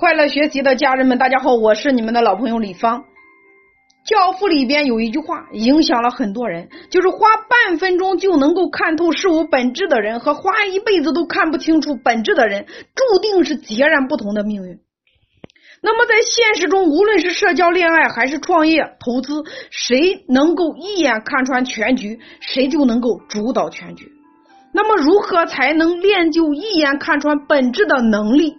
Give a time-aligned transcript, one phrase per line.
[0.00, 3.02] 快乐学习的家人们，大家好，我是你们的老朋友李芳。
[4.06, 12.64] 教父里边有一句话，影响了很多人，就是花半分钟就能够看透事物本质的人，和花一辈子都看不清楚本质的人，
[12.94, 14.78] 注定是截然不同的命运。
[15.82, 24.12] 那么在现实中，无论是社交、恋爱还是创业、投资，谁能够一眼看穿全局，谁就能够主导全局。
[24.72, 28.57] 那么，如何才能练就一眼看穿本质的能力？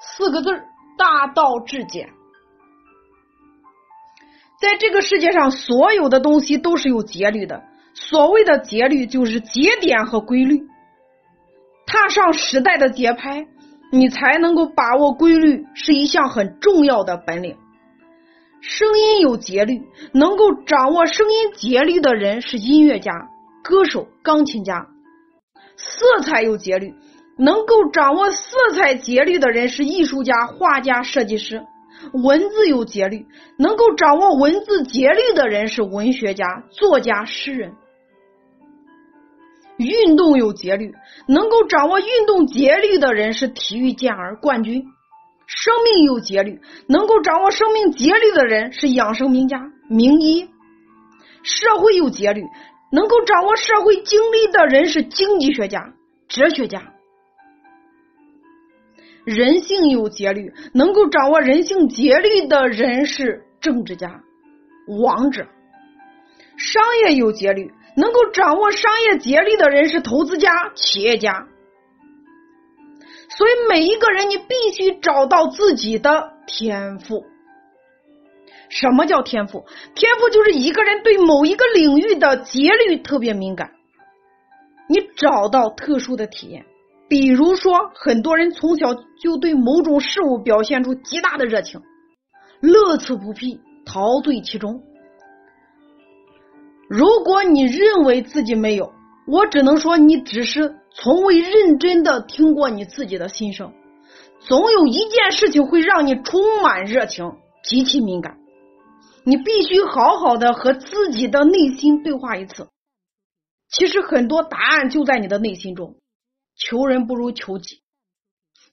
[0.00, 0.50] 四个字
[0.96, 2.10] 大道至简。
[4.60, 7.62] 在这个世界上，所有的东西都是有节律的。
[7.94, 10.66] 所谓的节律，就是节点和规律。
[11.86, 13.46] 踏上时代的节拍，
[13.90, 17.56] 你才能够把握规律，是一项很重要的本领。
[18.60, 23.28] 声音有节律，能够掌握声音节律的人是音乐家、
[23.62, 24.88] 歌手、钢琴家。
[25.76, 26.94] 色彩有节律。
[27.38, 31.60] 能够掌握色彩节律的人是艺术家、画家、设计师；
[32.12, 37.70] 文字有节律，能够掌握文字节律的人是文学家、作家、诗人；
[39.76, 40.92] 运动有节律，
[41.28, 44.82] 能够掌握运动节律的人是体育健儿、冠军；
[45.46, 50.48] 生命有节律，能够掌握生命节律的人是养生名家、名医；
[51.44, 52.42] 社会有节律，
[52.90, 55.94] 能够掌握社会经历的人是经济学家、
[56.26, 56.94] 哲学家。
[59.28, 64.22] 人性有节律，能够掌握人性节律的人是政治家、
[65.02, 65.44] 王者；
[66.56, 71.46] 商业有节律，能够掌握商业节律的人是投资家、企业家。
[73.28, 77.26] 所以，每一个人你必须找到自己的天赋。
[78.70, 79.66] 什么叫天赋？
[79.94, 83.72] 天赋就是一个人对某一个领域的节律特别敏感，
[84.88, 86.64] 你找到特殊的体验。
[87.08, 91.80] 比如说，很多人从小就对某种事物表现出极大的热情，
[92.60, 94.82] 乐此不疲，陶醉其中。
[96.88, 98.92] 如果你认为自己没有，
[99.26, 103.72] 我只能说你只是从未认真的听过你自己的心声。
[104.40, 107.32] 总有一件事情会让你充满热情，
[107.64, 108.38] 极其敏感。
[109.24, 112.68] 你必须好好的和自己的内心对话一次。
[113.70, 115.96] 其实很多答案就在你的内心中。
[116.58, 117.82] 求人不如求己。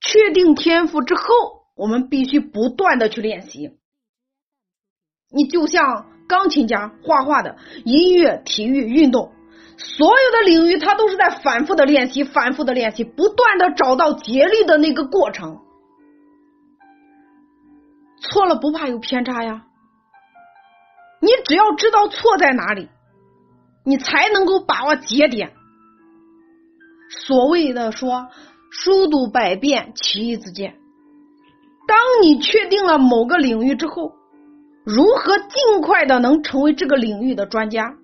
[0.00, 1.22] 确定天赋之后，
[1.76, 3.78] 我们必须不断的去练习。
[5.32, 9.32] 你就像钢琴家、画画的、音乐、体育、运动，
[9.76, 15.60] 所有的领域，它都是在反复的练习、反复的练习，不断的找到节律的那个过程。
[18.22, 19.66] 错了不怕有偏差呀，
[21.20, 22.88] 你只要知道错在哪里，
[23.84, 25.54] 你才能够把握节点。
[27.26, 28.28] 所谓的说
[28.72, 30.78] “书读百遍，其义自见”。
[31.86, 34.12] 当你确定了某个领域之后，
[34.84, 37.94] 如何尽快的能成为这个领域的专家？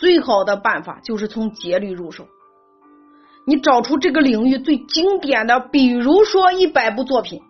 [0.00, 2.26] 最好的办法就是从节律入手。
[3.46, 7.40] 你找出这个领域最经典的，比如说一百部作品，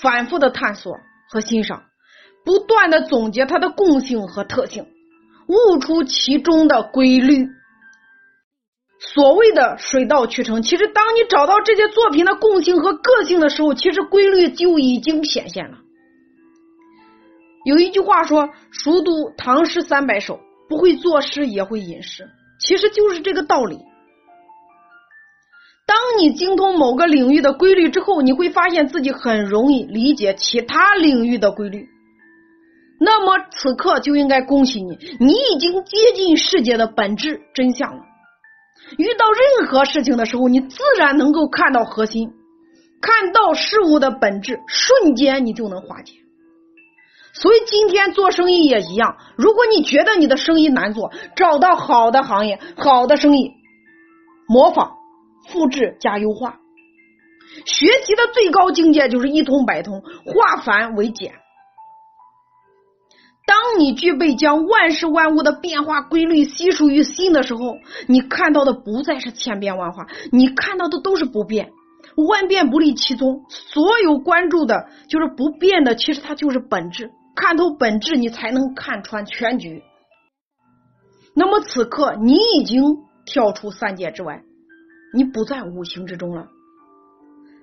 [0.00, 0.96] 反复的探索
[1.30, 1.84] 和欣赏，
[2.44, 4.86] 不断的总结它的共性和特性，
[5.46, 7.46] 悟出其中的规律。
[9.14, 15.78] 所谓的水到渠成，其实当你找到这些作品的共性和个性的时候，其实规律就已经显现了。
[17.64, 22.28] 有一句话说：“熟读唐诗三百首，不会作诗也会吟诗。”
[22.58, 23.78] 其实就是这个道理。
[25.84, 31.86] 当你精通某个领域的规律之后，你会发现自己很容易理解其他领域的规律。
[32.98, 38.04] 那么此刻就应该恭喜你，你已经接近世界的本质真相了。
[38.98, 42.30] 遇到任何事情的时候，你自然能够看到核心，
[43.00, 46.14] 看到事物的本质，瞬间你就能化解。
[47.34, 53.52] 所以今天做生意也一样，如果你觉得你的生意难做，找到好的行业、好的生意，
[54.46, 54.92] 模仿、
[55.48, 56.58] 复制加优化。
[57.64, 61.32] 学习的最高境界就是一通百通，化繁为简。
[63.44, 71.72] 当你具备将万事万物的变化规律悉数于心的时候，你看到的不再是千变万化，你看到的都是不变，
[72.28, 73.44] 万变不离其宗。
[73.48, 77.10] 所有关注的就是不变的，其实它就是本质。
[77.34, 79.82] 看透本质，你才能看穿全局。
[81.34, 82.82] 那么此刻，你已经
[83.24, 84.42] 跳出三界之外，
[85.14, 86.48] 你不在五行之中了。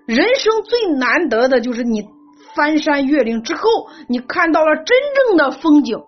[0.08, 2.19] 人生最难得的就是你。
[2.56, 3.62] 翻山越岭之后，
[4.08, 4.98] 你看到了真
[5.28, 6.00] 正的风景。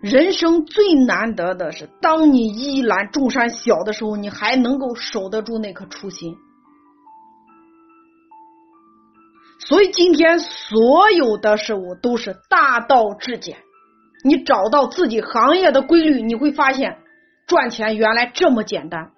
[0.00, 6.36] 人生最难得的是，当你一览众山小的时候，你还能够守得住那颗初心。
[9.60, 13.56] 所以今天所有的事物都是大道至简。
[14.22, 16.98] 你找到自己行业的规律，你会发现
[17.46, 19.13] 赚钱原来这么简单。